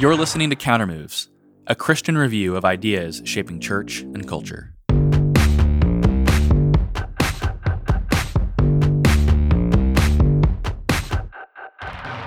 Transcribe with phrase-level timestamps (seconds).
[0.00, 1.28] You're listening to Countermoves,
[1.66, 4.72] a Christian review of ideas shaping church and culture.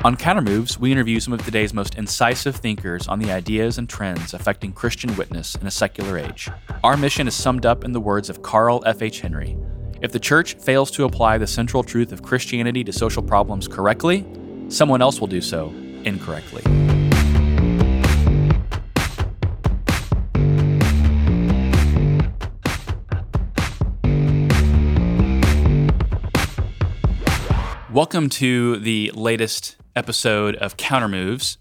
[0.04, 4.36] On Countermoves, we interview some of today's most incisive thinkers on the ideas and trends
[4.36, 6.52] affecting Christian witness in a secular age.
[6.84, 9.22] Our mission is summed up in the words of Carl F.H.
[9.22, 9.58] Henry
[10.00, 14.28] If the church fails to apply the central truth of Christianity to social problems correctly,
[14.68, 16.83] someone else will do so incorrectly.
[27.94, 31.58] Welcome to the latest episode of Countermoves.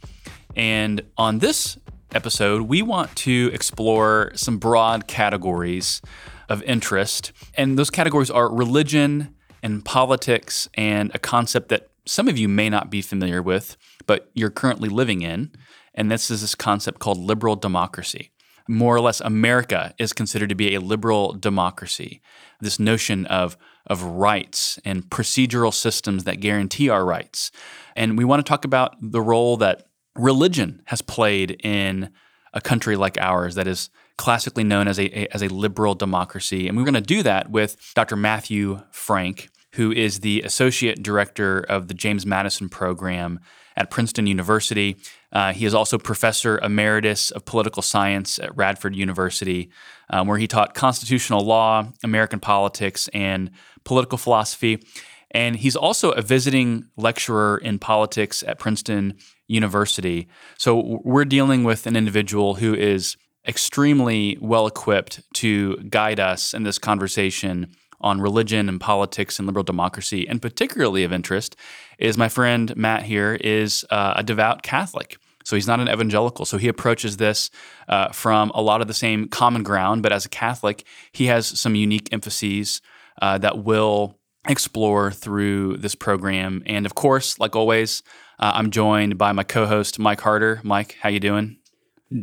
[0.57, 1.77] And on this
[2.15, 6.01] episode, we want to explore some broad categories
[6.49, 7.33] of interest.
[7.53, 12.71] And those categories are religion and politics and a concept that some of you may
[12.71, 13.77] not be familiar with,
[14.07, 15.51] but you're currently living in.
[15.95, 18.33] And this is this concept called liberal democracy.
[18.67, 22.23] More or less, America is considered to be a liberal democracy.
[22.59, 27.50] This notion of of rights and procedural systems that guarantee our rights.
[27.97, 32.10] And we want to talk about the role that religion has played in
[32.53, 36.69] a country like ours that is classically known as a, a as a liberal democracy.
[36.69, 38.16] And we're going to do that with Dr.
[38.16, 43.41] Matthew Franck, who is the associate director of the James Madison program
[43.77, 44.97] at Princeton University.
[45.33, 49.70] Uh, he is also professor emeritus of political science at Radford University,
[50.10, 53.50] um, where he taught constitutional law, American politics, and
[53.84, 54.83] political philosophy.
[55.30, 59.14] And he's also a visiting lecturer in politics at Princeton
[59.48, 60.28] University.
[60.58, 63.16] So we're dealing with an individual who is
[63.48, 69.62] extremely well equipped to guide us in this conversation on religion and politics and liberal
[69.62, 70.28] democracy.
[70.28, 71.56] And particularly of interest
[71.98, 75.16] is my friend Matt here is uh, a devout Catholic.
[75.44, 76.44] So he's not an evangelical.
[76.44, 77.50] So he approaches this
[77.88, 81.47] uh, from a lot of the same common ground, but as a Catholic, he has
[81.47, 82.81] some unique emphases
[83.21, 84.19] uh, that will
[84.49, 86.62] explore through this program.
[86.67, 88.03] And of course, like always,
[88.39, 90.61] uh, I'm joined by my co-host Mike Harder.
[90.65, 91.59] Mike, how you doing?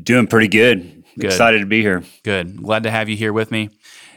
[0.03, 1.03] Doing pretty good.
[1.17, 1.25] good.
[1.25, 2.03] Excited to be here.
[2.23, 2.61] Good.
[2.61, 3.69] Glad to have you here with me.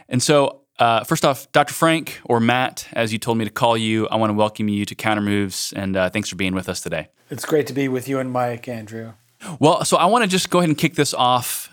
[0.09, 1.73] And so, uh, first off, Dr.
[1.73, 4.85] Franck or Matt, as you told me to call you, I want to welcome you
[4.85, 7.09] to Counter Moves, and uh, thanks for being with us today.
[7.31, 9.13] It's great to be with you and Mike, Andrew.
[9.61, 11.71] Well, so I want to just go ahead and kick this off.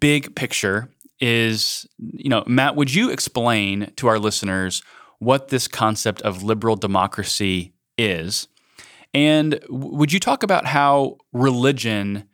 [0.00, 0.88] Big picture
[1.20, 4.82] is, you know, Matt, would you explain to our listeners
[5.18, 8.48] what this concept of liberal democracy is?
[9.14, 12.28] And would you talk about how religion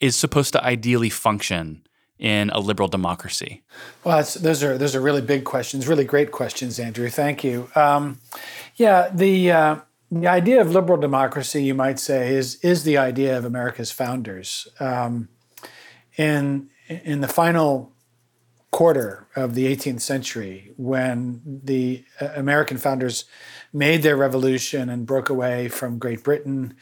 [0.00, 1.82] is supposed to ideally function
[2.18, 3.62] in a liberal democracy?
[4.04, 7.10] Well, those are those are really big questions, really great questions, Andrew.
[7.10, 7.68] Thank you.
[7.74, 8.20] Um,
[8.76, 9.76] yeah, the uh,
[10.10, 14.68] the idea of liberal democracy, you might say, is is the idea of America's founders.
[14.80, 15.28] Um,
[16.16, 17.93] in in the final
[18.74, 23.24] quarter of the 18th century when the uh, American founders
[23.72, 26.74] made their revolution and broke away from Great Britain,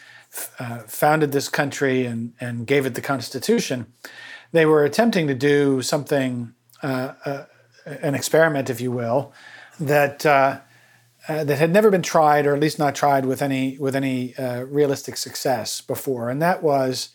[0.59, 3.93] uh, founded this country, and, and gave it the Constitution,
[4.53, 7.45] they were attempting to do something, uh, uh,
[7.85, 9.33] an experiment, if you will,
[9.79, 10.25] that.
[10.25, 10.61] Uh,
[11.29, 14.35] uh, that had never been tried, or at least not tried with any with any
[14.67, 17.11] realistic success before, and that was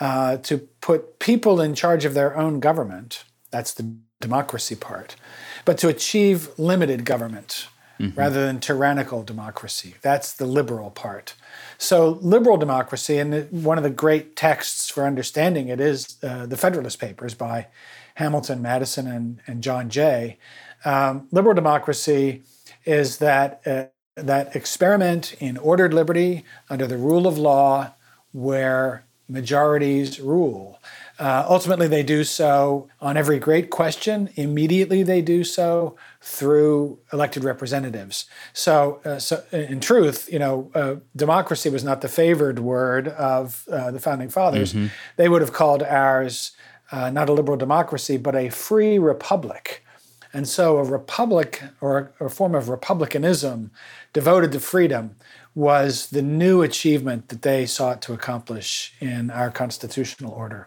[0.00, 3.22] to put people in charge of their own government.
[3.52, 5.16] That's the democracy part,
[5.64, 7.68] but to achieve limited government
[8.00, 8.18] mm-hmm.
[8.18, 9.94] rather than tyrannical democracy.
[10.02, 11.34] That's the liberal part.
[11.78, 16.56] So, liberal democracy, and one of the great texts for understanding it is uh, the
[16.56, 17.66] Federalist Papers by
[18.14, 20.38] Hamilton, Madison, and, and John Jay.
[20.84, 22.42] Um, liberal democracy
[22.84, 23.84] is that uh,
[24.16, 27.92] that experiment in ordered liberty under the rule of law,
[28.32, 30.78] where majorities rule.
[31.18, 34.28] Uh, ultimately, they do so on every great question.
[34.34, 38.26] Immediately, they do so through elected representatives.
[38.52, 43.64] So, uh, so in truth, you know, uh, democracy was not the favored word of
[43.70, 44.72] uh, the founding fathers.
[44.72, 44.86] Mm-hmm.
[45.16, 46.52] They would have called ours
[46.90, 49.84] uh, not a liberal democracy, but a free republic.
[50.32, 53.70] And so, a republic or a form of republicanism
[54.12, 55.16] devoted to freedom
[55.54, 60.66] was the new achievement that they sought to accomplish in our constitutional order.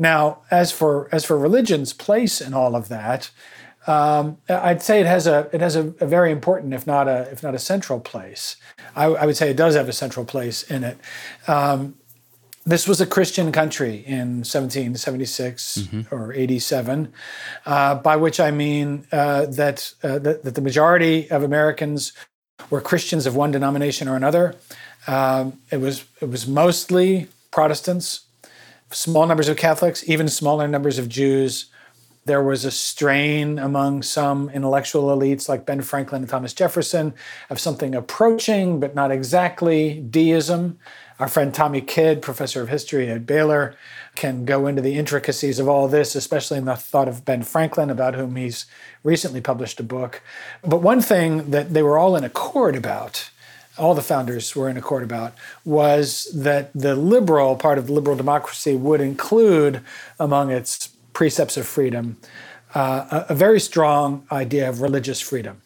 [0.00, 3.30] Now, as for as for religion's place in all of that,
[3.86, 7.28] um, I'd say it has a it has a, a, very important, if not a
[7.30, 8.56] if not a central place.
[8.96, 10.96] I, I, would say it does have a central place in it.
[11.46, 11.96] Um,
[12.64, 16.14] this was a Christian country in 1776 mm-hmm.
[16.14, 17.12] or 87,
[17.66, 22.12] uh, by which I mean uh, that, uh, that, that the majority of Americans
[22.68, 24.56] were Christians of one denomination or another.
[25.06, 28.26] Um, it was it was mostly Protestants
[28.92, 31.66] small numbers of Catholics, even smaller numbers of Jews.
[32.26, 37.14] There was a strain among some intellectual elites like Ben Franklin and Thomas Jefferson
[37.48, 40.78] of something approaching, but not exactly, deism.
[41.18, 43.74] Our friend Tommy Kidd, professor of history at Baylor,
[44.14, 47.90] can go into the intricacies of all this, especially in the thought of Ben Franklin,
[47.90, 48.66] about whom he's
[49.02, 50.22] recently published a book.
[50.62, 53.30] But one thing that they were all in accord about
[53.78, 55.34] all the founders were in accord about
[55.64, 59.80] was that the liberal part of liberal democracy would include
[60.18, 62.16] among its precepts of freedom
[62.74, 65.60] uh, a, a, very strong idea of religious freedom.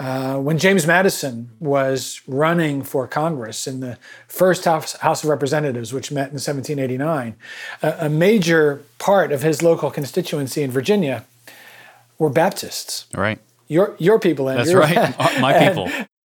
[0.00, 3.96] Uh, when James Madison was running for Congress in the
[4.26, 7.36] first House, House of Representatives, which met in 1789,
[7.82, 11.24] a, a major part of his local constituency in Virginia
[12.18, 13.06] were Baptists.
[13.14, 13.38] Right.
[13.68, 14.80] Your your people, Andrew.
[14.80, 15.40] That's right.
[15.40, 15.88] My people.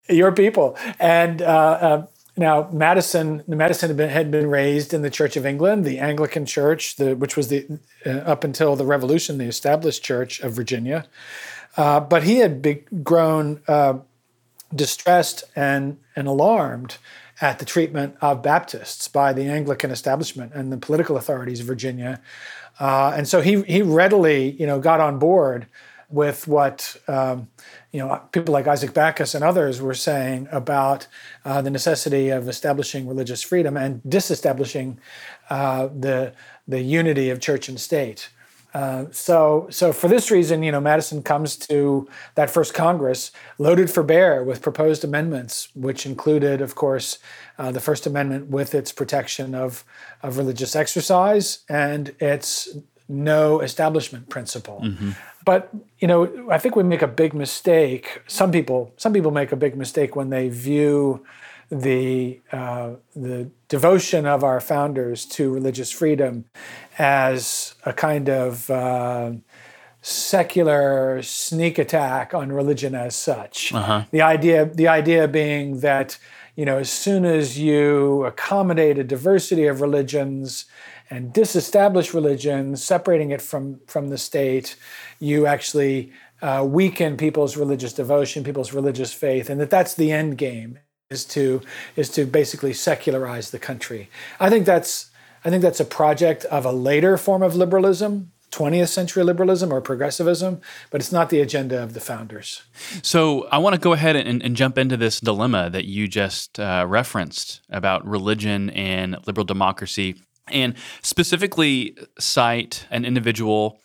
[0.10, 0.78] Your people.
[1.00, 2.06] And uh, uh,
[2.38, 6.46] now Madison, Madison had been, had been, raised in the Church of England, the Anglican
[6.46, 11.06] Church, the, which was the uh, up until the Revolution, the established Church of Virginia.
[11.78, 14.00] Uh, but he had be, grown uh,
[14.74, 16.98] distressed and and alarmed
[17.42, 22.22] at the treatment of Baptists by the Anglican establishment and the political authorities of Virginia.
[22.80, 25.68] Uh, and so he he readily, you know, got on board
[26.10, 27.48] with what um,
[27.92, 31.08] you know people like Isaac Backus and others were saying about
[31.46, 35.00] uh, the necessity of establishing religious freedom and disestablishing
[35.50, 36.34] uh, the
[36.68, 38.30] the unity of church and state.
[38.72, 43.90] Uh, so, so for this reason, you know, Madison comes to that first Congress loaded
[43.90, 47.18] for bear with proposed amendments, which included, of course,
[47.58, 49.84] uh, the First Amendment with its protection of
[50.22, 52.70] of religious exercise and its
[53.10, 54.82] no establishment principle.
[54.84, 55.12] Mm-hmm.
[55.44, 58.22] But you know, I think we make a big mistake.
[58.28, 61.26] Some people, some people make a big mistake when they view
[61.72, 66.46] the uh, the devotion of our founders to religious freedom
[66.98, 69.32] as a kind of uh,
[70.02, 73.74] secular sneak attack on religion as such.
[73.74, 74.06] Uh-huh.
[74.12, 76.18] The idea, the idea being that
[76.56, 80.66] you know, as soon as you accommodate a diversity of religions
[81.10, 84.76] and disestablish religion, separating it from, from the state,
[85.20, 86.12] you actually
[86.42, 90.80] uh, weaken people's religious devotion, people's religious faith, and that that's the end game
[91.10, 91.62] is to
[91.96, 94.10] is to basically secularize the country.
[94.40, 95.10] I think that's
[95.44, 99.82] I think that's a project of a later form of liberalism, 20th century liberalism or
[99.82, 100.62] progressivism,
[100.92, 102.62] but it's not the agenda of the founders.
[103.02, 106.60] So I want to go ahead and, and jump into this dilemma that you just
[106.60, 110.16] uh, referenced about religion and liberal democracy
[110.52, 113.80] and specifically cite an individual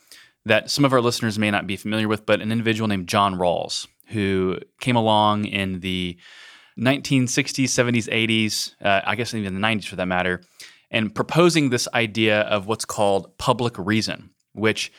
[0.46, 3.36] that some of our listeners may not be familiar with, but an individual named John
[3.36, 6.18] Rawls, who came along in the
[6.78, 10.42] 1960s, 70s, 80s, uh, I guess even the 90s for that matter,
[10.90, 14.92] and proposing this idea of what's called public reason, which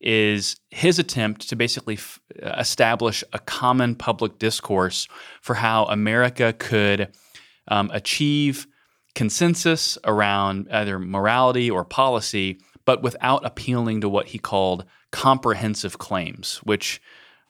[0.00, 5.06] is his attempt to basically f- establish a common public discourse
[5.40, 7.08] for how America could
[7.68, 8.66] um, achieve
[9.14, 16.56] consensus around either morality or policy, but without appealing to what he called comprehensive claims,
[16.58, 17.00] which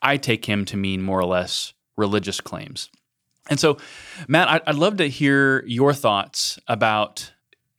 [0.01, 2.91] I take him to mean more or less religious claims.
[3.49, 3.79] And so,
[4.29, 7.33] Matt, I'd love to hear your thoughts about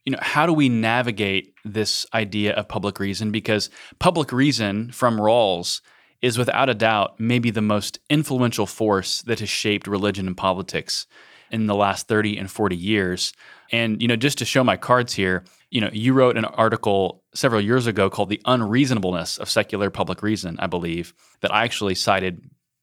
[0.04, 5.16] you know how do we navigate this idea of public reason because public reason from
[5.16, 5.80] Rawls
[6.20, 11.06] is without a doubt maybe the most influential force that has shaped religion and politics
[11.54, 13.32] in the last 30 and 40 years.
[13.70, 17.22] And you know, just to show my cards here, you know, you wrote an article
[17.34, 21.94] several years ago called "The Unreasonableness of Secular Public Reason," I believe, that I actually
[21.94, 22.42] cited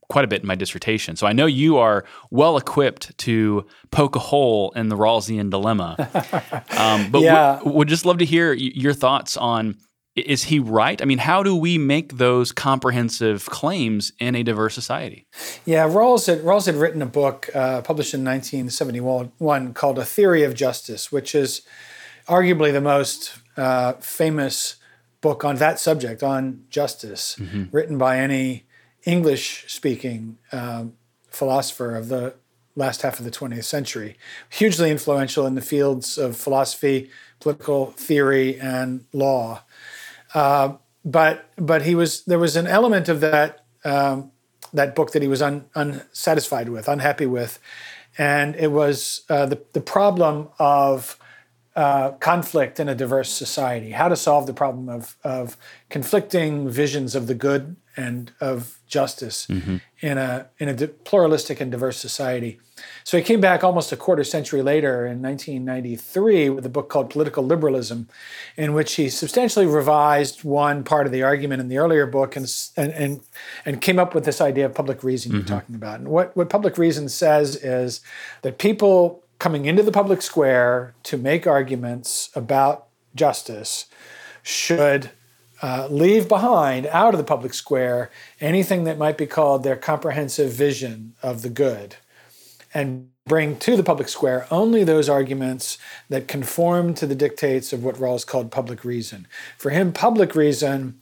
[0.09, 1.15] quite a bit in my dissertation.
[1.15, 5.95] So I know you are well equipped to poke a hole in the Rawlsian dilemma.
[6.81, 7.61] Um, but yeah.
[7.61, 9.77] would, would just love to hear your thoughts on
[10.15, 11.01] is he right?
[11.01, 15.25] I mean, how do we make those comprehensive claims in a diverse society?
[15.65, 20.43] Yeah, Rawls had, Rawls had written a book uh, published in 1971 called A Theory
[20.43, 21.61] of Justice, which is
[22.27, 24.75] arguably the most uh, famous
[25.21, 27.65] book on that subject, on justice, mm-hmm.
[27.71, 28.65] written by any
[29.05, 30.93] English speaking um,
[31.29, 32.33] philosopher of the
[32.75, 34.17] last half of the 20th century.
[34.49, 39.63] Hugely influential in the fields of philosophy, political theory, and law.
[40.33, 40.73] Uh,
[41.03, 44.31] but but he was there was an element of that um,
[44.73, 47.59] that book that he was un, unsatisfied with, unhappy with,
[48.17, 51.17] and it was uh, the the problem of
[51.75, 53.91] uh, conflict in a diverse society.
[53.91, 55.57] How to solve the problem of of
[55.89, 59.77] conflicting visions of the good and of justice mm-hmm.
[60.01, 62.59] in a in a pluralistic and diverse society.
[63.03, 67.09] So he came back almost a quarter century later in 1993 with a book called
[67.09, 68.09] Political Liberalism,
[68.57, 72.51] in which he substantially revised one part of the argument in the earlier book and
[72.75, 73.21] and and,
[73.65, 75.39] and came up with this idea of public reason mm-hmm.
[75.39, 75.99] you're talking about.
[75.99, 78.01] And what what public reason says is
[78.41, 83.87] that people coming into the public square to make arguments about justice
[84.43, 85.11] should
[85.61, 90.51] uh, leave behind out of the public square anything that might be called their comprehensive
[90.51, 91.95] vision of the good
[92.73, 95.77] and bring to the public square only those arguments
[96.09, 99.27] that conform to the dictates of what Rawls called public reason.
[99.57, 100.99] For him, public reason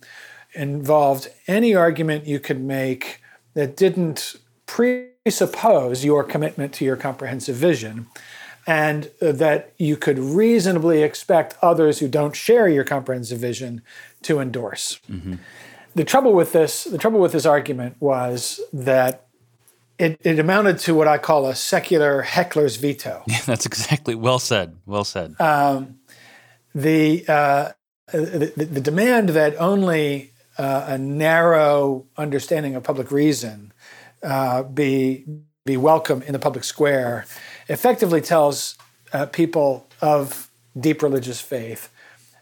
[0.53, 3.21] involved any argument you could make
[3.53, 4.35] that didn't
[4.65, 8.07] presuppose your commitment to your comprehensive vision
[8.69, 13.81] and that you could reasonably expect others who don't share your comprehensive vision
[14.21, 14.99] to endorse.
[15.09, 15.37] Mm-hmm.
[15.95, 19.25] The trouble with this, the trouble with this argument was that
[19.97, 23.23] it, it amounted to what I call a secular heckler's veto.
[23.25, 24.77] Yeah, that's exactly well said.
[24.85, 25.33] Well said.
[25.41, 26.01] Um,
[26.75, 27.71] the, uh,
[28.11, 33.73] the, the demand that only uh, a narrow understanding of public reason
[34.21, 35.25] uh, be
[35.65, 37.25] be welcome in the public square
[37.69, 38.77] effectively tells
[39.13, 41.89] uh, people of deep religious faith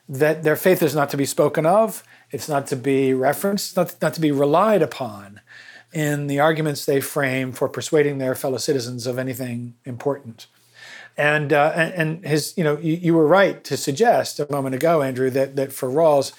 [0.10, 3.96] that their faith is not to be spoken of, it's not to be referenced, not,
[4.02, 5.42] not to be relied upon
[5.94, 10.48] in the arguments they frame for persuading their fellow citizens of anything important.
[11.18, 15.02] And, uh, and his, you know, you, you, were right to suggest a moment ago,
[15.02, 16.32] Andrew, that, that for Rawls,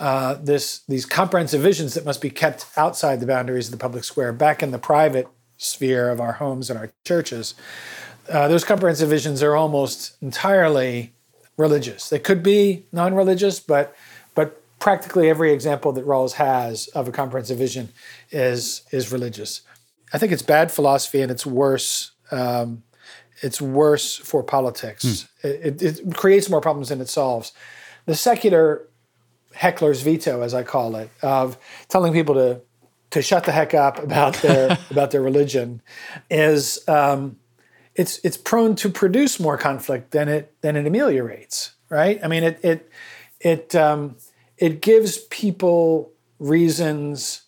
[0.00, 4.04] uh, this, these comprehensive visions that must be kept outside the boundaries of the public
[4.04, 7.54] square, back in the private sphere of our homes and our churches,
[8.28, 11.12] uh, those comprehensive visions are almost entirely
[11.56, 12.08] religious.
[12.08, 13.94] They could be non-religious, but
[14.34, 17.90] but practically every example that Rawls has of a comprehensive vision
[18.30, 19.62] is is religious.
[20.12, 22.12] I think it's bad philosophy, and it's worse.
[22.30, 22.82] Um,
[23.42, 25.04] it's worse for politics.
[25.04, 25.28] Mm.
[25.42, 27.52] It, it, creates more problems than it solves.
[28.06, 28.86] The secular
[29.52, 32.60] heckler's veto, as I call it, of telling people to
[33.10, 35.82] to shut the heck up about their about their religion,
[36.30, 37.36] is um,
[37.94, 42.18] it's it's prone to produce more conflict than it than it ameliorates, right?
[42.22, 42.90] I mean, it it
[43.40, 44.16] it um,
[44.56, 47.42] it gives people reasons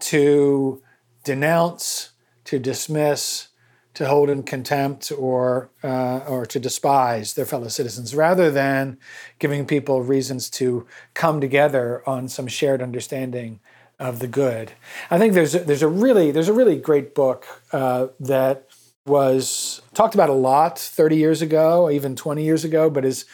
[0.00, 0.82] to
[1.24, 2.10] denounce,
[2.44, 3.48] to dismiss,
[3.94, 8.98] to hold in contempt, or uh, or to despise their fellow citizens, rather than
[9.38, 13.60] giving people reasons to come together on some shared understanding
[13.98, 14.72] of the good.
[15.10, 18.67] I think there's a, there's a really there's a really great book uh, that
[19.08, 23.24] was talked about a lot 30 years ago, even 20 years ago, but is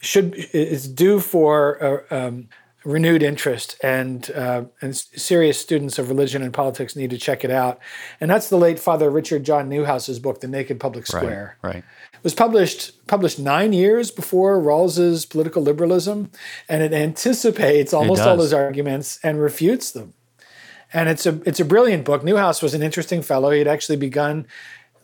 [0.00, 2.48] should is due for uh, um,
[2.84, 7.50] renewed interest, and uh, and serious students of religion and politics need to check it
[7.50, 7.78] out.
[8.20, 11.56] And that's the late Father Richard John Neuhaus's book, The Naked Public Square.
[11.62, 11.74] Right.
[11.74, 11.84] right.
[12.12, 16.30] It was published published nine years before Rawls's political liberalism,
[16.68, 20.14] and it anticipates almost it all those arguments and refutes them.
[20.92, 22.22] And it's a it's a brilliant book.
[22.22, 23.50] Neuhaus was an interesting fellow.
[23.50, 24.46] He had actually begun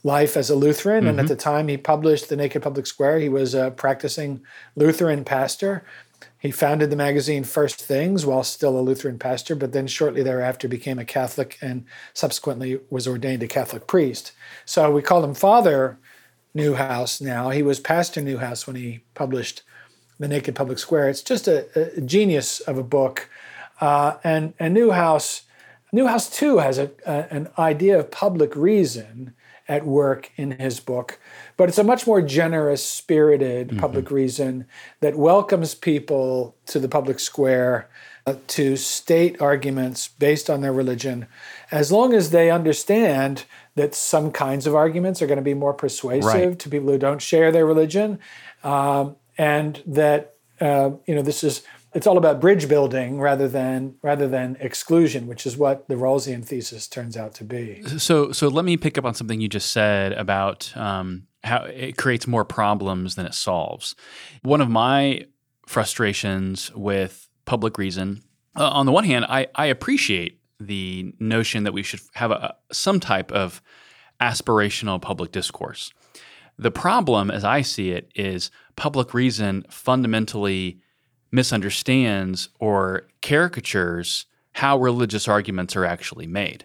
[0.02, 1.00] life as a Lutheran.
[1.00, 1.08] Mm-hmm.
[1.08, 1.34] And at mm-hmm.
[1.34, 4.40] the time he published The Naked Public Square, he was a practicing
[4.76, 5.84] Lutheran pastor.
[6.38, 10.68] He founded the magazine First Things while still a Lutheran pastor, but then shortly thereafter
[10.68, 14.32] became a Catholic and subsequently was ordained a Catholic priest.
[14.64, 15.98] So we call him Father
[16.56, 17.50] Neuhaus now.
[17.50, 19.62] He was Pastor Neuhaus when he published
[20.18, 21.08] The Naked Public Square.
[21.08, 23.28] It's just a, a genius of a book.
[23.80, 25.42] Uh, and, and Neuhaus,
[25.92, 29.34] Neuhaus too has a, a, an idea of public reason
[29.68, 31.18] at work in his book.
[31.56, 33.78] But it's a much more generous, spirited mm-hmm.
[33.78, 34.66] public reason
[35.00, 37.88] that welcomes people to the public square
[38.26, 41.26] uh, to state arguments based on their religion,
[41.70, 43.44] as long as they understand
[43.74, 46.58] that some kinds of arguments are going to be more persuasive right.
[46.58, 48.18] to people who don't share their religion,
[48.64, 51.62] um, and that uh, you know this is
[51.94, 56.44] it's all about bridge building rather than rather than exclusion, which is what the Rawlsian
[56.44, 57.82] thesis turns out to be.
[57.98, 61.96] So, so let me pick up on something you just said about um, how it
[61.96, 63.94] creates more problems than it solves.
[64.42, 65.26] One of my
[65.66, 68.22] frustrations with public reason,
[68.56, 72.56] uh, on the one hand, I, I appreciate the notion that we should have a,
[72.72, 73.62] some type of
[74.20, 75.92] aspirational public discourse.
[76.58, 80.80] The problem, as I see it, is public reason fundamentally
[81.30, 86.64] misunderstands or caricatures how religious arguments are actually made.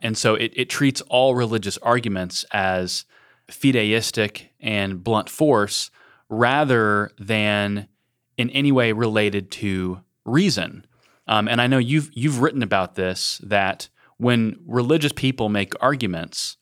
[0.00, 3.04] And so it, it treats all religious arguments as
[3.50, 5.90] fideistic and blunt force
[6.28, 7.88] rather than
[8.36, 10.86] in any way related to reason.
[11.26, 16.56] Um, and I know you've you've written about this that when religious people make arguments,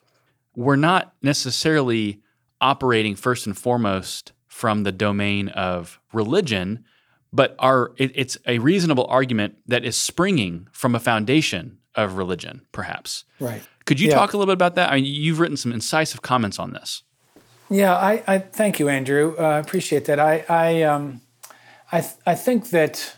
[0.55, 2.21] we're not necessarily
[2.61, 6.85] operating first and foremost from the domain of religion,
[7.33, 12.63] but are it, it's a reasonable argument that is springing from a foundation of religion,
[12.73, 13.25] perhaps.
[13.41, 13.63] Right.
[13.85, 14.15] Could you yeah.
[14.15, 14.91] talk a little bit about that?
[14.93, 17.03] I mean, you've written some incisive comments on this.
[17.71, 19.35] Yeah, I, I thank you, Andrew.
[19.39, 20.21] Uh, I appreciate that.
[20.21, 21.21] I, I, um,
[21.91, 23.17] I, th- I think that,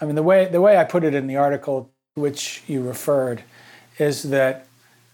[0.00, 3.42] I mean, the way the way I put it in the article which you referred
[3.98, 4.66] is that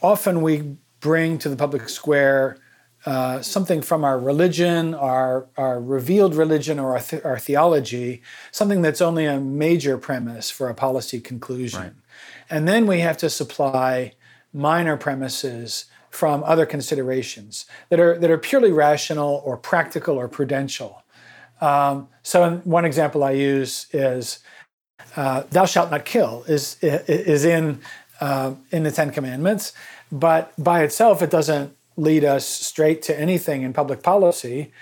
[0.03, 2.59] often we bring to the public square
[3.07, 8.21] uh, something from our religion, our, our revealed religion, or our, th- our, theology,
[8.51, 11.81] something that's only a major premise for a policy conclusion.
[11.81, 11.93] Right.
[12.51, 14.15] And then we have to supply
[14.53, 21.05] minor premises from other considerations that are, that are purely rational or practical or prudential.
[21.61, 24.41] Um, so, one example I use is
[25.15, 27.81] uh, "Thou shalt not kill" is is in
[28.21, 29.73] uh, in the Ten Commandments,
[30.13, 34.73] but by itself it doesn't lead us straight to anything in public policy.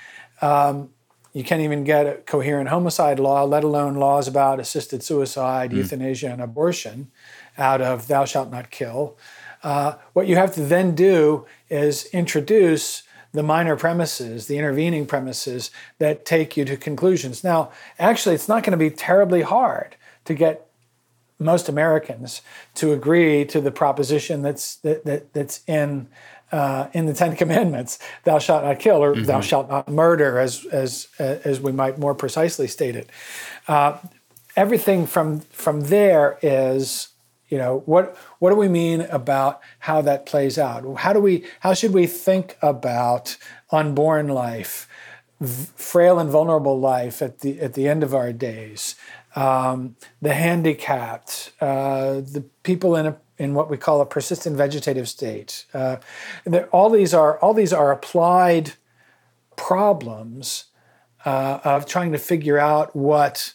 [0.43, 0.91] Um,
[1.33, 5.77] you can't even get a coherent homicide law, let alone laws about assisted suicide, mm.
[5.77, 7.11] euthanasia, and abortion
[7.59, 9.19] out of thou shalt not kill.
[9.63, 13.03] Uh, what you have to then do is introduce
[13.33, 17.43] the minor premises, the intervening premises that take you to conclusions.
[17.43, 20.69] Now, actually, it's not going to be terribly hard to get
[21.41, 22.43] most Americans
[22.77, 26.09] to agree to the proposition that's that, that that's in
[26.55, 29.25] uh, in the Ten Commandments, "Thou shalt not kill" or mm-hmm.
[29.25, 33.11] "Thou shalt not murder," as as as we might more precisely state it.
[33.67, 33.99] Uh,
[34.55, 37.09] everything from from there is,
[37.49, 40.85] you know, what what do we mean about how that plays out?
[40.99, 43.37] How do we how should we think about
[43.73, 44.89] unborn life,
[45.43, 48.95] frail and vulnerable life at the at the end of our days?
[49.35, 55.09] Um, the handicapped, uh, the people in a in what we call a persistent vegetative
[55.09, 55.67] state.
[55.75, 55.97] Uh,
[56.73, 58.73] all these are all these are applied
[59.57, 60.67] problems
[61.25, 63.55] uh, of trying to figure out what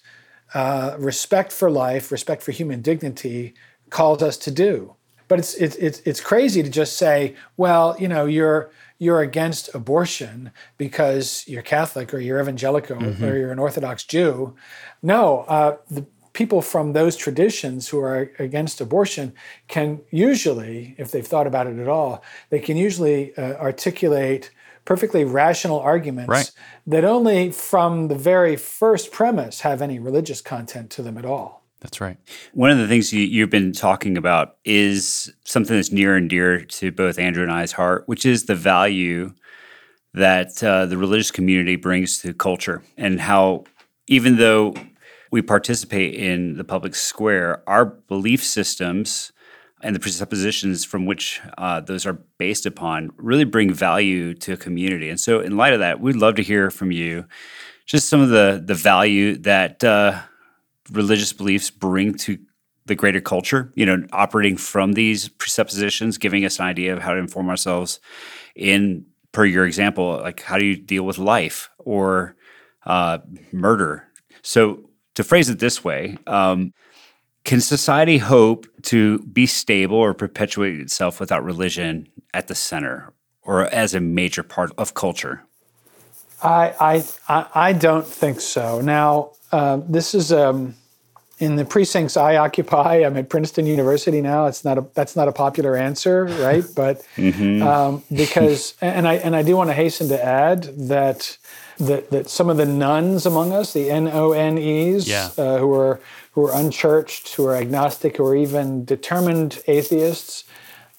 [0.54, 3.54] uh, respect for life, respect for human dignity,
[3.89, 4.96] calls us to do.
[5.28, 9.74] But it's it's it's it's crazy to just say, well, you know, you're you're against
[9.74, 13.24] abortion because you're Catholic or you're evangelical mm-hmm.
[13.24, 14.56] or you're an Orthodox Jew.
[15.02, 16.06] No, uh, the
[16.39, 19.34] people from those traditions who are against abortion
[19.67, 24.49] can usually, if they've thought about it at all, they can usually uh, articulate
[24.86, 26.49] perfectly rational arguments right.
[26.88, 31.62] that only from the very first premise have any religious content to them at all.
[31.82, 32.15] That's right.
[32.54, 36.62] One of the things you, have been talking about is something that's near and dear
[36.62, 39.34] to both Andrew and I's heart, which is the value
[40.13, 43.65] that uh, the religious community brings to culture and how,
[44.08, 44.73] even though
[45.32, 49.32] we participate in the public square, our belief systems
[49.82, 54.58] and the presuppositions from which uh, those are based upon really bring value to a
[54.58, 55.10] community.
[55.10, 57.26] And so, in light of that, we'd love to hear from you
[57.86, 60.20] just some of the the value that uh,
[60.92, 62.38] religious beliefs bring to
[62.86, 63.72] the greater culture.
[63.76, 68.00] You know, operating from these presuppositions, giving us an idea of how to inform ourselves.
[68.56, 72.36] In per your example, like how do you deal with life or
[72.86, 73.20] uh,
[73.54, 74.08] murder?
[74.42, 76.74] So to phrase it this way, um,
[77.43, 83.63] can society hope to be stable or perpetuate itself without religion at the center or
[83.67, 85.43] as a major part of culture?
[86.41, 88.82] I I I don't think so.
[88.82, 90.76] Now, uh, this is um,
[91.39, 92.98] in the precincts I occupy.
[92.98, 94.45] I'm at Princeton University now.
[94.45, 96.63] It's not a that's not a popular answer, right?
[96.76, 97.63] But mm-hmm.
[97.63, 101.38] um, because and I and I do want to hasten to add that
[101.80, 105.30] that, that some of the nones among us, the N O N Es, yeah.
[105.38, 106.00] uh, who are
[106.34, 110.44] who are unchurched, who are agnostic, who are even determined atheists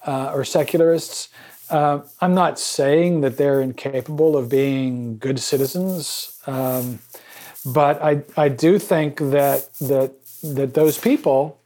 [0.06, 1.28] uh, or secularists,
[1.70, 6.98] uh, I'm not saying that they're incapable of being good citizens, um,
[7.64, 10.12] but I I do think that that
[10.42, 11.60] that those people,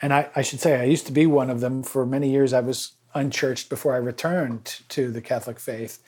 [0.00, 2.52] and I, I should say I used to be one of them for many years.
[2.52, 5.98] I was unchurched before I returned to the Catholic faith.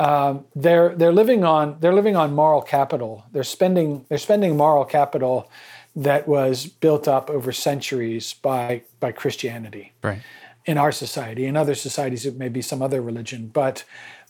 [0.00, 3.24] Um, they're they're living on they're living on moral capital.
[3.32, 5.50] They're spending they're spending moral capital
[5.94, 9.92] that was built up over centuries by by Christianity.
[10.02, 10.22] Right.
[10.64, 13.84] In our society, in other societies, it may be some other religion, but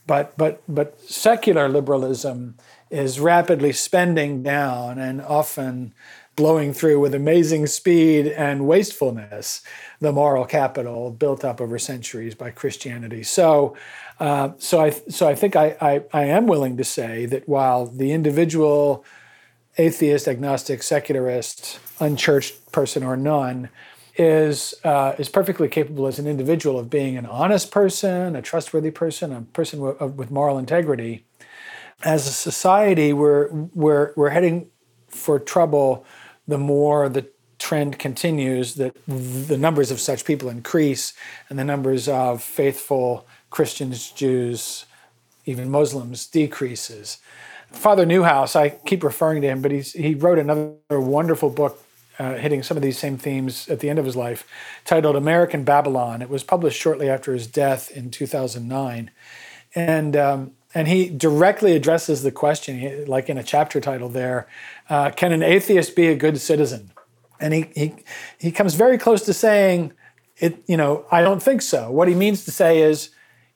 [0.08, 2.56] but but but secular liberalism
[2.90, 5.94] is rapidly spending down and often
[6.34, 9.62] blowing through with amazing speed and wastefulness
[10.00, 13.22] the moral capital built up over centuries by Christianity.
[13.22, 13.76] So
[14.20, 17.86] uh, so I so I think I, I, I am willing to say that while
[17.86, 19.04] the individual
[19.78, 23.70] atheist, agnostic, secularist, unchurched person or none,
[24.16, 28.90] is uh, is perfectly capable as an individual of being an honest person, a trustworthy
[28.90, 31.24] person, a person w- with moral integrity.
[32.02, 34.68] As a society, we're we're we're heading
[35.08, 36.04] for trouble.
[36.46, 37.26] The more the
[37.58, 41.14] trend continues, that the numbers of such people increase,
[41.48, 44.86] and the numbers of faithful Christians, Jews,
[45.44, 47.18] even Muslims decreases.
[47.70, 51.84] Father Neuhaus, I keep referring to him, but he's, he wrote another wonderful book
[52.18, 54.46] uh, hitting some of these same themes at the end of his life,
[54.84, 56.20] titled American Babylon.
[56.20, 59.10] It was published shortly after his death in 2009.
[59.74, 64.48] And, um, and he directly addresses the question, like in a chapter title there
[64.90, 66.90] uh, Can an atheist be a good citizen?
[67.40, 67.94] And he, he,
[68.38, 69.94] he comes very close to saying,
[70.36, 71.90] it, you know, I don't think so.
[71.90, 73.10] What he means to say is,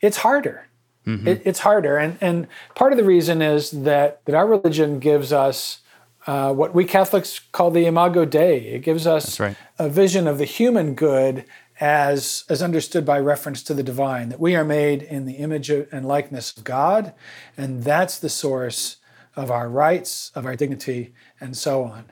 [0.05, 0.67] it's harder.
[1.07, 1.29] Mm-hmm.
[1.29, 5.33] It, it's harder, and and part of the reason is that that our religion gives
[5.33, 5.81] us
[6.27, 8.59] uh, what we Catholics call the Imago Dei.
[8.77, 9.57] It gives us right.
[9.79, 11.45] a vision of the human good
[11.81, 15.71] as, as understood by reference to the divine, that we are made in the image
[15.71, 17.12] and likeness of God,
[17.57, 18.99] and that's the source
[19.37, 22.05] of our rights, of our dignity, and so on.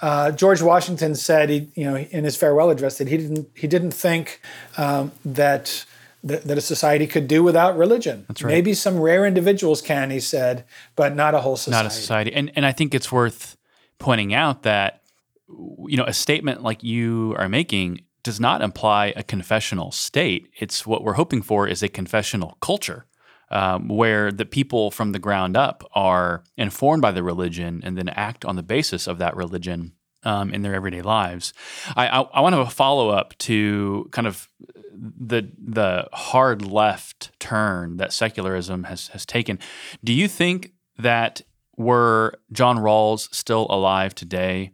[0.00, 3.66] Uh, George Washington said, he, you know, in his farewell address, that he didn't he
[3.66, 4.40] didn't think
[4.76, 5.84] um, that,
[6.24, 8.24] that, that a society could do without religion.
[8.28, 8.50] That's right.
[8.50, 10.64] Maybe some rare individuals can, he said,
[10.96, 11.84] but not a whole society.
[11.84, 12.32] Not a society.
[12.32, 13.56] And and I think it's worth
[13.98, 15.02] pointing out that
[15.48, 20.50] you know a statement like you are making does not imply a confessional state.
[20.58, 23.04] It's what we're hoping for is a confessional culture.
[23.50, 28.10] Um, where the people from the ground up are informed by the religion and then
[28.10, 31.54] act on the basis of that religion um, in their everyday lives.
[31.96, 34.50] I, I, I want to follow up to kind of
[34.98, 39.58] the the hard left turn that secularism has has taken.
[40.02, 41.42] Do you think that
[41.76, 44.72] were John Rawls still alive today,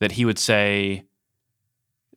[0.00, 1.04] that he would say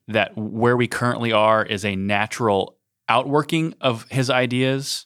[0.08, 2.78] that where we currently are is a natural
[3.10, 5.06] outworking of his ideas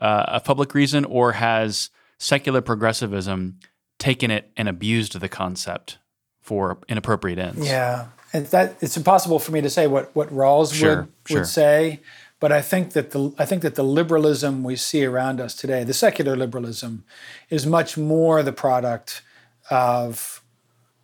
[0.00, 3.58] uh, of public reason, or has secular progressivism
[3.98, 5.98] taken it and abused the concept
[6.40, 7.66] for inappropriate ends?
[7.66, 11.40] Yeah, that it's impossible for me to say what what Rawls sure, would sure.
[11.40, 12.00] would say.
[12.40, 15.84] But I think that the I think that the liberalism we see around us today,
[15.84, 17.04] the secular liberalism,
[17.50, 19.22] is much more the product
[19.70, 20.42] of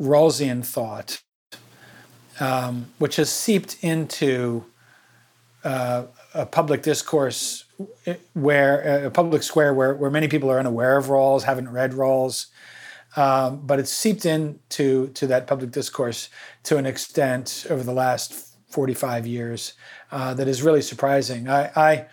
[0.00, 1.22] Rawlsian thought,
[2.40, 4.64] um, which has seeped into
[5.64, 7.64] uh, a public discourse
[8.34, 12.46] where a public square where, where many people are unaware of Rawls, haven't read Rawls,
[13.16, 16.28] um, but it's seeped into to that public discourse
[16.64, 19.74] to an extent over the last 45 years
[20.10, 21.48] uh, that is really surprising.
[21.48, 22.06] I, I,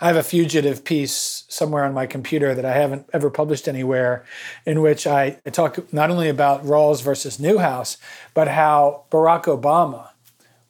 [0.00, 4.24] I have a fugitive piece somewhere on my computer that I haven't ever published anywhere,
[4.66, 7.96] in which I, talk not only about Rawls versus Neuhaus,
[8.32, 10.10] but how Barack Obama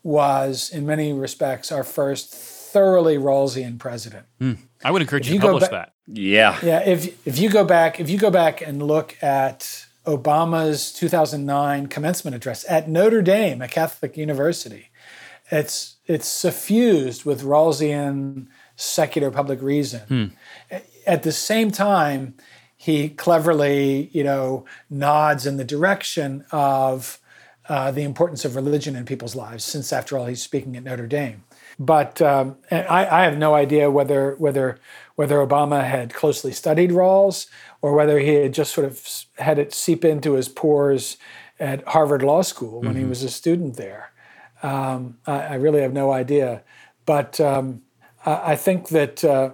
[0.02, 2.34] was, in many respects, our first
[2.74, 4.26] thoroughly Rawlsian president.
[4.40, 4.58] Mm.
[4.84, 5.92] I would encourage you, you to publish ba- that.
[6.08, 6.80] Yeah, yeah.
[6.84, 12.34] If if you go back, if you go back and look at Obama's 2009 commencement
[12.34, 14.90] address at Notre Dame, a Catholic university,
[15.50, 20.00] it's it's suffused with Rawlsian secular public reason.
[20.00, 20.78] Hmm.
[21.06, 22.34] At the same time,
[22.76, 27.20] he cleverly, you know, nods in the direction of
[27.68, 31.06] uh, the importance of religion in people's lives, since after all, he's speaking at Notre
[31.06, 31.44] Dame.
[31.78, 34.78] But um, I, I, have no idea whether whether
[35.16, 37.46] whether Obama had closely studied Rawls
[37.82, 41.16] or whether he had just sort of had it seep into his pores
[41.58, 43.00] at Harvard Law School when mm-hmm.
[43.00, 44.12] he was a student there.
[44.62, 46.62] Um, I, I, really have no idea.
[47.04, 47.82] But um,
[48.24, 49.50] I, I, think that, uh,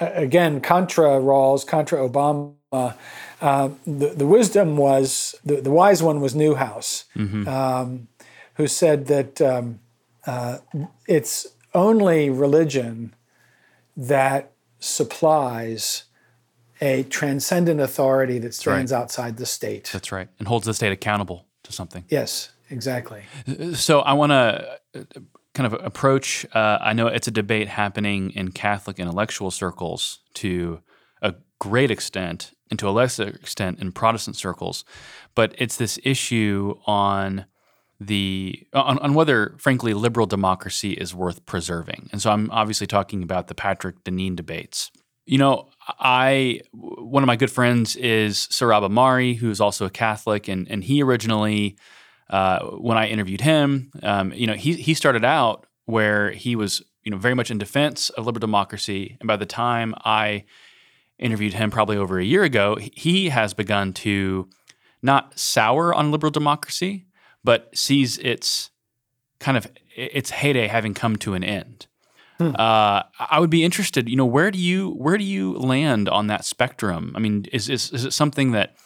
[0.00, 6.34] again, contra Rawls, contra Obama, uh, the, the wisdom was, the, the wise one was
[6.34, 7.46] Neuhaus, mm-hmm.
[7.46, 8.08] um,
[8.54, 9.80] who said that um,
[10.28, 10.58] uh,
[11.06, 13.14] it's only religion
[13.96, 16.04] that supplies
[16.80, 18.98] a transcendent authority that stands right.
[18.98, 19.90] outside the state.
[19.92, 20.28] That's right.
[20.38, 22.04] And holds the state accountable to something.
[22.08, 22.52] Yes.
[22.70, 23.22] Exactly.
[23.74, 25.04] So I want to uh,
[25.54, 26.44] kind of approach.
[26.52, 30.82] Uh, I know it's a debate happening in Catholic intellectual circles to
[31.22, 34.84] a great extent, and to a lesser extent in Protestant circles,
[35.34, 37.46] but it's this issue on
[38.00, 42.08] the on, on whether, frankly, liberal democracy is worth preserving.
[42.12, 44.90] And so I'm obviously talking about the Patrick Deneen debates.
[45.26, 50.48] You know, I one of my good friends is Sohrab Ahmari, who's also a Catholic,
[50.48, 51.76] and and he originally
[52.30, 56.82] uh, when I interviewed him, um, you know, he he started out where he was,
[57.02, 60.44] you know, very much in defense of liberal democracy, and by the time I
[61.18, 64.48] interviewed him, probably over a year ago, he has begun to
[65.02, 67.06] not sour on liberal democracy,
[67.44, 68.70] but sees its
[69.40, 71.86] kind of its heyday having come to an end.
[72.38, 72.54] Hmm.
[72.56, 74.08] Uh, I would be interested.
[74.08, 77.12] You know, where do you where do you land on that spectrum?
[77.16, 78.76] I mean, is is, is it something that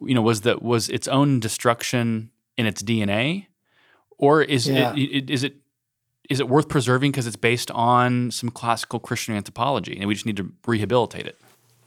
[0.00, 3.46] you know was that was its own destruction in its DNA,
[4.16, 4.94] or is yeah.
[4.96, 5.56] it, is it
[6.30, 10.26] is it worth preserving because it's based on some classical Christian anthropology and we just
[10.26, 11.38] need to rehabilitate it?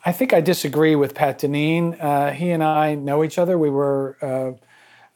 [0.06, 1.98] I think I disagree with Pat Deneen.
[2.00, 3.58] Uh, he and I know each other.
[3.58, 4.52] We were uh,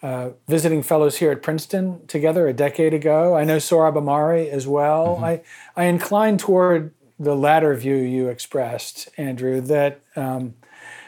[0.02, 3.36] uh, visiting fellows here at Princeton together a decade ago.
[3.36, 5.16] I know Sohrab Ahmari as well.
[5.16, 5.24] Mm-hmm.
[5.24, 5.42] I,
[5.76, 10.54] I incline toward the latter view you expressed, Andrew, that um,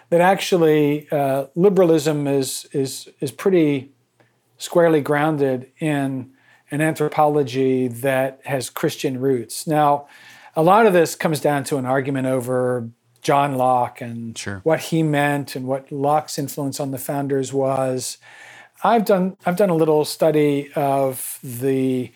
[0.10, 3.92] that actually uh, liberalism is is is pretty
[4.58, 6.32] squarely grounded in
[6.72, 9.66] an anthropology that has Christian roots.
[9.66, 10.08] Now,
[10.56, 12.90] a lot of this comes down to an argument over
[13.22, 14.62] John Locke and sure.
[14.64, 18.18] what he meant and what Locke's influence on the founders was.
[18.84, 22.12] I've done I've done a little study of the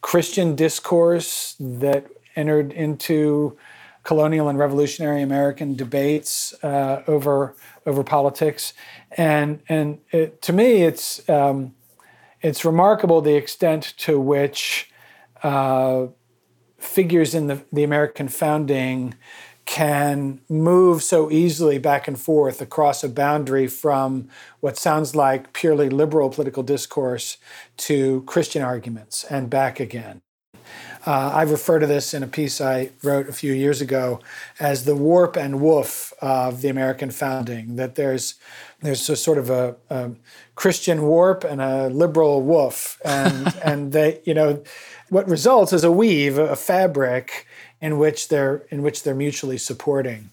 [0.00, 3.56] Christian discourse that entered into
[4.02, 8.74] colonial and revolutionary American debates uh, over over politics,
[9.16, 11.74] and and it, to me, it's um,
[12.42, 14.90] it's remarkable the extent to which
[15.42, 16.06] uh,
[16.78, 19.14] figures in the, the American founding
[19.64, 24.28] can move so easily back and forth across a boundary from
[24.60, 27.38] what sounds like purely liberal political discourse
[27.76, 30.20] to Christian arguments and back again.
[31.06, 34.20] Uh, I refer to this in a piece I wrote a few years ago
[34.58, 37.76] as the warp and woof of the American founding.
[37.76, 38.36] That there's
[38.80, 40.12] there's a sort of a, a
[40.54, 44.62] Christian warp and a liberal woof, and and they you know
[45.10, 47.46] what results is a weave, a fabric
[47.84, 50.30] in which they're in which they're mutually supporting.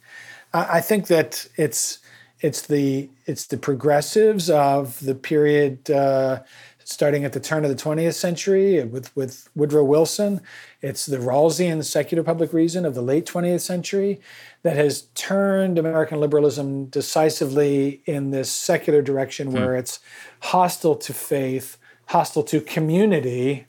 [0.54, 2.00] I, I think that it's
[2.40, 6.44] it's the it's the progressives of the period uh,
[6.86, 10.40] starting at the turn of the 20th century with with Woodrow Wilson.
[10.82, 14.22] It's the Rawlsian secular public reason of the late 20th century
[14.64, 19.56] that has turned American liberalism decisively in this secular direction hmm.
[19.56, 20.00] where it's
[20.40, 23.68] hostile to faith, hostile to community.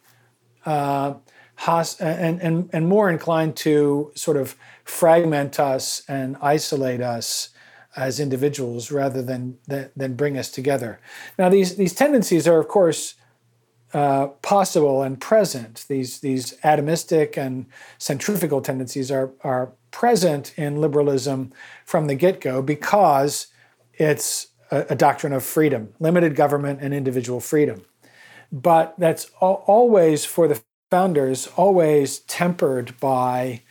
[0.64, 1.14] Uh,
[1.66, 7.50] and, and, and more inclined to sort of fragment us and isolate us
[7.94, 10.98] as individuals rather than, than, than bring us together.
[11.38, 13.14] Now, these, these tendencies are, of course,
[13.92, 15.84] uh, possible and present.
[15.88, 17.66] These, these atomistic and
[17.98, 21.52] centrifugal tendencies are, are present in liberalism
[21.84, 23.48] from the get go because
[23.94, 27.84] it's a, a, doctrine of freedom, limited government, and individual freedom.
[28.50, 33.62] But that's al- always for the founders always tempered by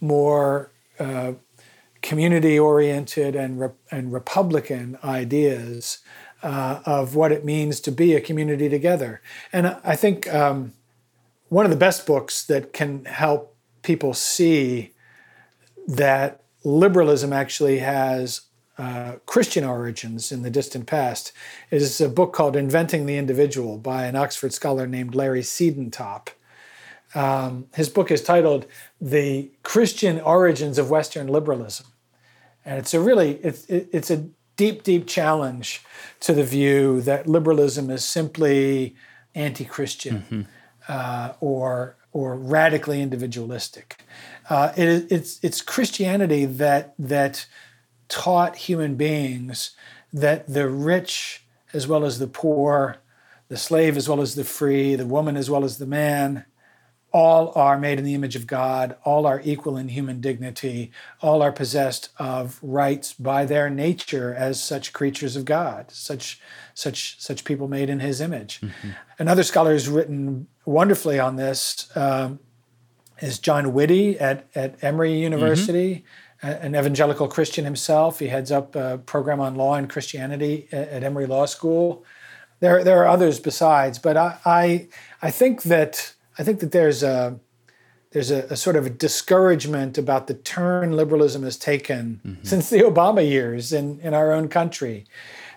[0.00, 1.32] more uh,
[2.00, 5.98] community oriented and, re- and Republican ideas
[6.42, 9.20] uh, of what it means to be a community together.
[9.52, 10.72] And I think um,
[11.50, 14.92] one of the best books that can help people see
[15.86, 18.40] that liberalism actually has
[18.78, 21.32] uh, Christian origins in the distant past
[21.70, 26.28] is a book called Inventing the Individual by an Oxford scholar named Larry Siedentop.
[27.14, 28.66] Um, his book is titled
[29.00, 31.86] "The Christian Origins of Western Liberalism,"
[32.64, 35.82] and it's a really it's it's a deep deep challenge
[36.20, 38.94] to the view that liberalism is simply
[39.34, 40.42] anti-Christian mm-hmm.
[40.88, 44.04] uh, or or radically individualistic.
[44.48, 47.46] Uh, it, it's it's Christianity that that
[48.08, 49.70] taught human beings
[50.12, 52.96] that the rich as well as the poor,
[53.48, 56.44] the slave as well as the free, the woman as well as the man,
[57.12, 61.42] all are made in the image of God, all are equal in human dignity, all
[61.42, 66.40] are possessed of rights by their nature as such creatures of God, such
[66.74, 68.60] such such people made in His image.
[68.60, 68.90] Mm-hmm.
[69.18, 72.38] Another scholar who's written wonderfully on this um,
[73.20, 75.94] is John Witte at at Emory University.
[75.94, 76.06] Mm-hmm.
[76.42, 81.26] An evangelical Christian himself, he heads up a program on law and Christianity at Emory
[81.26, 82.02] Law School.
[82.60, 84.88] There, there are others besides, but I, I,
[85.20, 87.38] I think that I think that there's a
[88.12, 92.42] there's a, a, sort of a discouragement about the turn liberalism has taken mm-hmm.
[92.42, 95.06] since the Obama years in, in our own country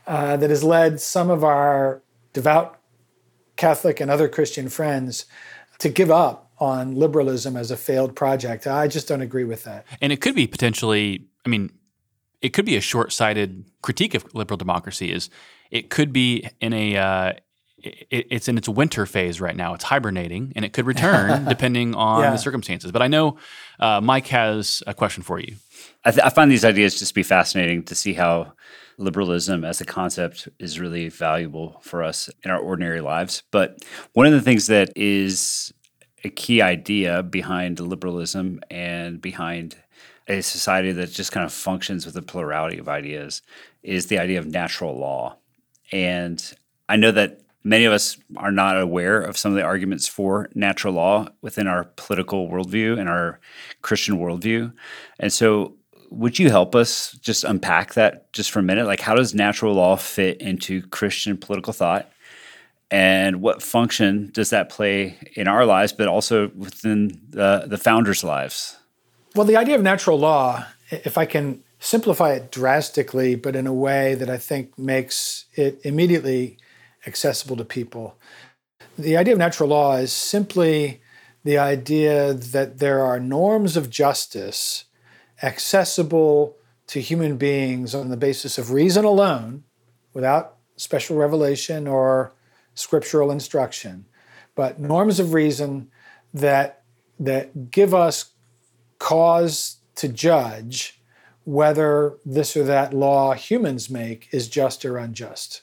[0.06, 2.80] uh, that has led some of our devout
[3.56, 5.26] Catholic and other Christian friends
[5.80, 8.68] to give up on liberalism as a failed project.
[8.68, 9.86] I just don't agree with that.
[10.00, 11.72] And it could be potentially, I mean,
[12.42, 15.12] it could be a short-sighted critique of liberal democracy.
[15.12, 15.30] Is
[15.72, 17.34] it could be in a uh,
[17.84, 19.74] it, it's in its winter phase right now.
[19.74, 22.32] It's hibernating, and it could return depending on yeah.
[22.32, 22.92] the circumstances.
[22.92, 23.38] But I know
[23.80, 25.56] uh, Mike has a question for you.
[26.06, 28.54] I, th- I, find these ideas just be fascinating to see how
[28.98, 33.44] liberalism as a concept is really valuable for us in our ordinary lives.
[33.52, 33.78] But
[34.14, 35.74] one of the things that is
[36.24, 39.76] a key idea behind liberalism and behind
[40.28, 43.42] a society that just kind of functions with a plurality of ideas
[43.82, 45.36] is the idea of natural law.
[45.92, 46.54] And
[46.88, 50.50] I know that many of us are not aware of some of the arguments for
[50.54, 53.40] natural law within our political worldview and our
[53.82, 54.74] Christian worldview.
[55.20, 55.76] And so,
[56.10, 58.86] would you help us just unpack that just for a minute?
[58.86, 62.12] Like, how does natural law fit into Christian political thought?
[62.92, 68.24] And what function does that play in our lives, but also within the, the founders'
[68.24, 68.78] lives?
[69.36, 73.74] Well, the idea of natural law, if I can simplify it drastically, but in a
[73.74, 76.60] way that I think makes it immediately
[77.06, 78.18] accessible to people.
[78.98, 81.02] The idea of natural law is simply
[81.44, 84.86] the idea that there are norms of justice
[85.42, 89.64] accessible to human beings on the basis of reason alone,
[90.14, 92.34] without special revelation or
[92.76, 94.06] scriptural instruction,
[94.56, 95.90] but norms of reason
[96.34, 96.84] that
[97.20, 98.32] that give us
[99.00, 101.00] cause to judge
[101.46, 105.62] whether this or that law humans make is just or unjust.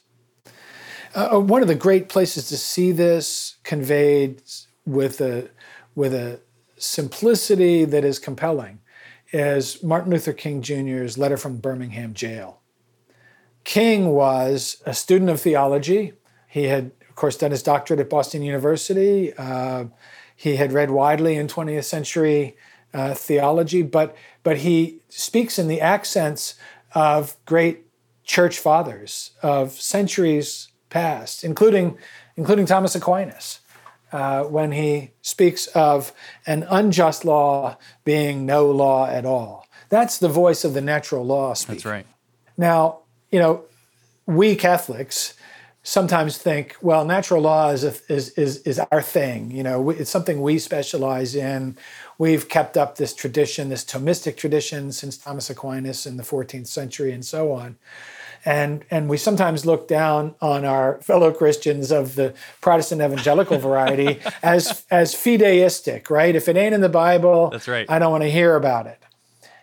[1.14, 4.42] Uh, uh, one of the great places to see this conveyed
[4.86, 5.48] with a
[5.94, 6.40] with a
[6.76, 8.78] simplicity that is compelling
[9.32, 12.60] is Martin Luther King Jr.'s letter from Birmingham jail.
[13.64, 16.14] King was a student of theology.
[16.48, 19.34] He had, of course, done his doctorate at Boston University.
[19.34, 19.86] Uh,
[20.34, 22.56] he had read widely in 20th century
[22.94, 26.54] uh, theology, but but he speaks in the accents
[26.94, 27.86] of great
[28.24, 31.96] church fathers of centuries past, including,
[32.37, 33.61] including Thomas Aquinas,
[34.12, 36.12] uh, when he speaks of
[36.46, 39.66] an unjust law being no law at all.
[39.88, 41.76] That's the voice of the natural law speaking.
[41.76, 42.07] That's right.
[42.57, 42.98] Now,
[43.31, 43.64] you know,
[44.26, 45.35] we Catholics
[45.83, 49.50] sometimes think, well, natural law is, a, is, is, is our thing.
[49.50, 51.76] You know, it's something we specialize in.
[52.18, 57.12] We've kept up this tradition, this Thomistic tradition, since Thomas Aquinas in the 14th century
[57.12, 57.79] and so on
[58.44, 64.20] and and we sometimes look down on our fellow Christians of the Protestant evangelical variety
[64.42, 66.35] as as fideistic, right?
[66.35, 67.87] If it ain't in the Bible, that's right.
[67.88, 68.98] I don't want to hear about it.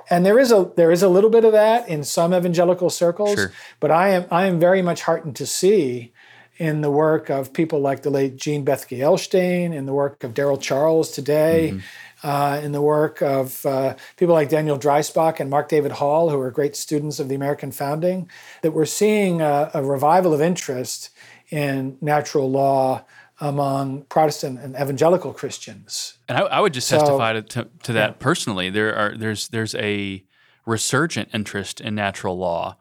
[0.10, 3.36] And there is a there is a little bit of that in some evangelical circles,
[3.36, 3.52] sure.
[3.80, 6.14] but I am I am very much heartened to see
[6.58, 10.34] in the work of people like the late Jean Bethke Elshtain, in the work of
[10.34, 11.72] Daryl Charles today.
[11.72, 11.80] Mm-hmm
[12.24, 16.40] uh, in the work of uh, people like Daniel Dreisbach and Mark David Hall, who
[16.40, 18.30] are great students of the American founding,
[18.62, 21.10] that we're seeing a, a revival of interest
[21.50, 23.06] in natural law
[23.40, 26.18] among Protestant and evangelical Christians.
[26.28, 28.16] And I, I would just testify to, to, to that yeah.
[28.18, 28.70] personally.
[28.70, 30.24] There are there's there's a
[30.66, 32.78] resurgent interest in natural law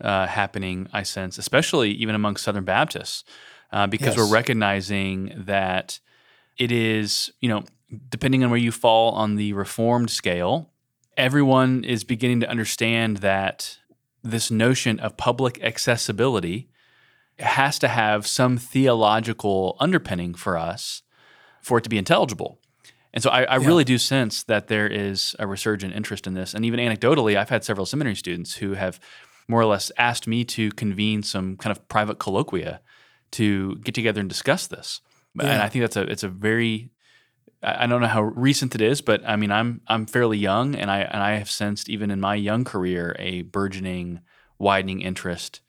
[0.00, 0.88] uh, happening.
[0.92, 3.24] I sense, especially even among Southern Baptists,
[3.72, 4.18] uh, because yes.
[4.18, 5.98] we're recognizing that
[6.56, 7.64] it is you know
[8.08, 10.70] depending on where you fall on the reformed scale,
[11.16, 13.78] everyone is beginning to understand that
[14.22, 16.68] this notion of public accessibility
[17.38, 21.02] has to have some theological underpinning for us
[21.62, 22.58] for it to be intelligible.
[23.12, 23.66] And so I, I yeah.
[23.66, 26.54] really do sense that there is a resurgent interest in this.
[26.54, 29.00] And even anecdotally, I've had several seminary students who have
[29.48, 32.80] more or less asked me to convene some kind of private colloquia
[33.32, 35.00] to get together and discuss this.
[35.34, 35.46] Yeah.
[35.46, 36.90] And I think that's a it's a very
[37.62, 40.90] I don't know how recent it is, but I mean, I'm I'm fairly young, and
[40.90, 44.20] I and I have sensed even in my young career a burgeoning,
[44.58, 45.60] widening interest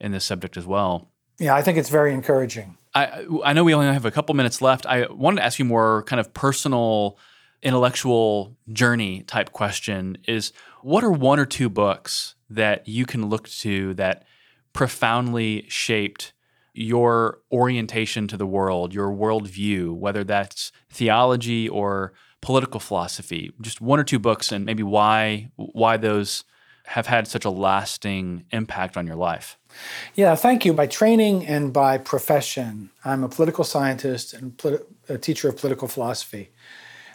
[0.00, 1.10] in this subject as well.
[1.38, 2.76] Yeah, I think it's very encouraging.
[2.94, 4.86] I I know we only have a couple minutes left.
[4.86, 7.18] I wanted to ask you more kind of personal,
[7.62, 10.52] intellectual journey type question: Is
[10.82, 14.24] what are one or two books that you can look to that
[14.72, 16.33] profoundly shaped
[16.74, 23.52] your orientation to the world, your worldview, whether that's theology or political philosophy.
[23.60, 26.44] Just one or two books, and maybe why why those
[26.86, 29.58] have had such a lasting impact on your life.
[30.14, 30.74] Yeah, thank you.
[30.74, 34.60] By training and by profession, I'm a political scientist and
[35.08, 36.50] a teacher of political philosophy.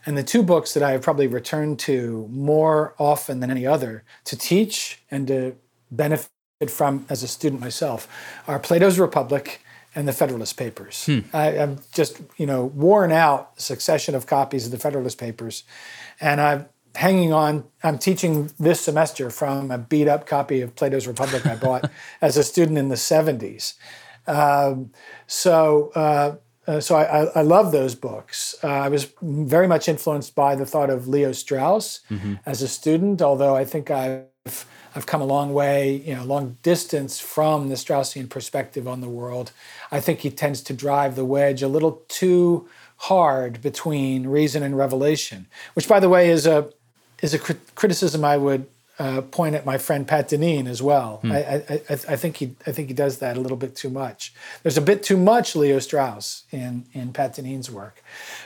[0.05, 4.03] And the two books that I have probably returned to more often than any other
[4.25, 5.55] to teach and to
[5.91, 6.31] benefit
[6.67, 8.07] from as a student myself
[8.45, 9.61] are Plato's Republic
[9.95, 11.05] and the Federalist Papers.
[11.05, 11.19] Hmm.
[11.31, 15.63] I, am just, you know, worn out a succession of copies of the Federalist Papers,
[16.19, 17.63] and I'm hanging on.
[17.81, 21.89] I'm teaching this semester from a beat up copy of Plato's Republic I bought
[22.21, 23.75] as a student in the 70s.
[24.27, 24.91] Um,
[25.27, 25.91] so.
[25.95, 26.35] Uh,
[26.67, 28.53] uh, so I, I, love those books.
[28.63, 32.35] Uh, I was very much influenced by the thought of Leo Strauss mm-hmm.
[32.45, 36.57] as a student, although I think I've I've come a long way, you know, long
[36.63, 39.51] distance from the Straussian perspective on the world.
[39.91, 42.67] I think he tends to drive the wedge a little too
[42.97, 46.71] hard between reason and revelation, which, by the way, is a
[47.21, 48.65] is a criticism I would
[48.97, 51.19] uh, point at my friend Pat Deneen as well.
[51.21, 51.31] Hmm.
[51.31, 53.89] I, I, I, I, think he I think he does that a little bit too
[53.89, 54.33] much.
[54.63, 58.03] There's a bit too much Leo Strauss in in Pat Deneen's work,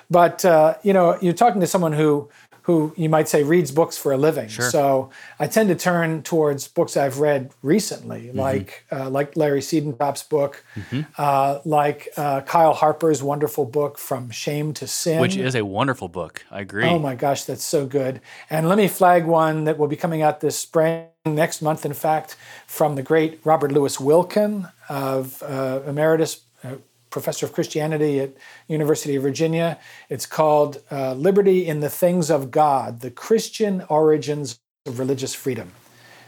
[0.10, 2.30] but uh, you know, you're talking to someone who
[2.64, 4.48] who you might say reads books for a living.
[4.48, 4.70] Sure.
[4.70, 5.10] So
[5.40, 8.40] I tend to turn towards books I've read recently, mm-hmm.
[8.40, 11.02] like uh, like Larry Siedentop's book, mm-hmm.
[11.18, 16.08] uh, like uh, Kyle Harper's wonderful book From Shame to Sin, which is a wonderful
[16.08, 16.44] book.
[16.52, 16.86] I agree.
[16.86, 18.22] Oh my gosh, that's so good.
[18.50, 21.94] And let me flag one that will be coming out this spring, next month, in
[21.94, 22.36] fact,
[22.68, 26.76] from the great Robert Louis Wilken of uh, Emeritus uh,
[27.14, 28.34] professor of Christianity at
[28.68, 29.80] University of Virginia.
[30.10, 35.72] It's called uh, Liberty in the Things of God: The Christian Origins of Religious Freedom.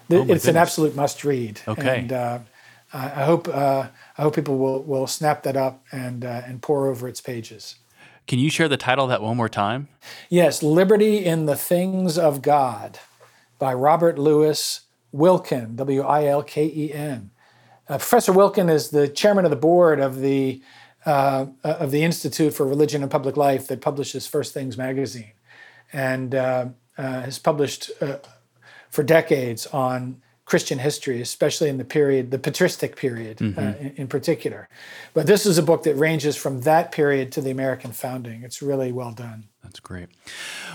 [0.09, 0.47] oh it's goodness.
[0.47, 1.59] an absolute must-read.
[1.67, 1.99] Okay.
[1.99, 2.39] And uh,
[2.93, 6.87] I hope uh, I hope people will will snap that up and uh, and pore
[6.87, 7.75] over its pages.
[8.27, 9.87] Can you share the title of that one more time?
[10.29, 12.99] Yes, Liberty in the Things of God
[13.59, 14.81] by Robert Louis
[15.13, 17.31] Wilken, W I L K E N.
[17.87, 20.61] Uh, Professor Wilken is the chairman of the board of the
[21.05, 25.33] uh, of the Institute for Religion and Public Life that publishes First Things magazine,
[25.93, 26.67] and uh,
[26.97, 28.17] uh has published uh,
[28.89, 33.85] for decades on Christian history, especially in the period, the patristic period uh, mm-hmm.
[33.85, 34.69] in, in, particular.
[35.15, 38.43] But this is a book that ranges from that period to the American founding.
[38.43, 39.45] It's really well done.
[39.63, 40.09] That's great.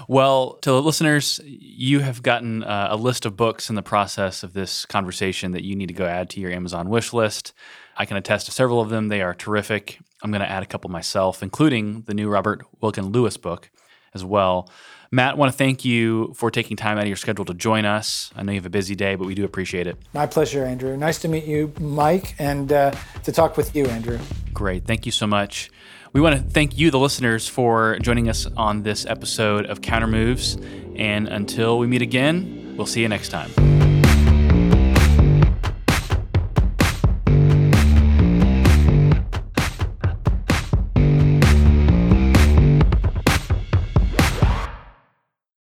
[0.08, 4.42] Well, to the listeners, you have gotten uh, a list of books in the process
[4.42, 7.52] of this conversation that you need to go add to your Amazon wish list.
[7.96, 9.06] I can attest to several of them.
[9.06, 10.00] They are terrific.
[10.24, 13.70] I'm going to add a couple myself, including the new Robert Wilken Lewis book
[14.14, 14.68] as well.
[15.12, 17.84] Matt, I want to thank you for taking time out of your schedule to join
[17.84, 18.30] us.
[18.36, 19.96] I know you have a busy day, but we do appreciate it.
[20.12, 20.96] My pleasure, Andrew.
[20.96, 22.92] Nice to meet you, Mike, and uh,
[23.24, 24.20] to talk with you, Andrew.
[24.54, 24.84] Great.
[24.84, 25.68] Thank you so much.
[26.12, 30.06] We want to thank you, the listeners, for joining us on this episode of Counter
[30.06, 30.56] Moves.
[30.94, 33.99] And until we meet again, we'll see you next time.